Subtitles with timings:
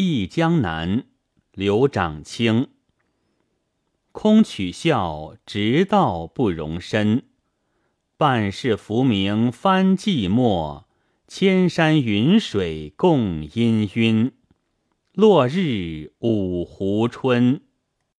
[0.00, 1.06] 忆江南
[1.50, 2.68] 刘长卿。
[4.12, 7.24] 空取笑直道不容身。
[8.16, 10.84] 半世浮名翻寂寞。
[11.26, 14.30] 千山云水共氤氲。
[15.14, 17.62] 落日五湖春。